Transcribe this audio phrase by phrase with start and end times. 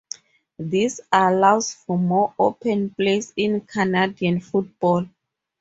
[0.57, 5.07] This allows for more open plays in Canadian football.